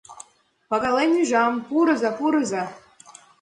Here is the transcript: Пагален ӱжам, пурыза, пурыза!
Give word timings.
Пагален 0.69 1.11
ӱжам, 1.21 1.53
пурыза, 1.67 2.09
пурыза! 2.17 2.63